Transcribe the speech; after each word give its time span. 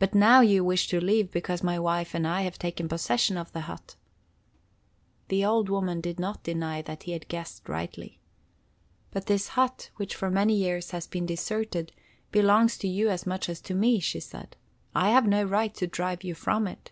But 0.00 0.16
now 0.16 0.40
you 0.40 0.64
wish 0.64 0.88
to 0.88 1.00
leave 1.00 1.30
because 1.30 1.62
my 1.62 1.78
wife 1.78 2.12
and 2.12 2.26
I 2.26 2.40
have 2.42 2.58
taken 2.58 2.88
possession 2.88 3.36
of 3.36 3.52
the 3.52 3.60
hut." 3.70 3.94
The 5.28 5.44
old 5.44 5.68
woman 5.68 6.00
did 6.00 6.18
not 6.18 6.42
deny 6.42 6.82
that 6.82 7.04
he 7.04 7.12
had 7.12 7.28
guessed 7.28 7.68
rightly. 7.68 8.18
"But 9.12 9.26
this 9.26 9.50
hut, 9.54 9.90
which 9.94 10.16
for 10.16 10.28
many 10.28 10.54
years 10.56 10.90
has 10.90 11.06
been 11.06 11.26
deserted, 11.26 11.92
belongs 12.32 12.76
to 12.78 12.88
you 12.88 13.08
as 13.08 13.28
much 13.28 13.48
as 13.48 13.60
to 13.60 13.74
me," 13.76 14.00
she 14.00 14.18
said. 14.18 14.56
"I 14.92 15.10
have 15.10 15.28
no 15.28 15.44
right 15.44 15.72
to 15.76 15.86
drive 15.86 16.24
you 16.24 16.34
from 16.34 16.66
it." 16.66 16.90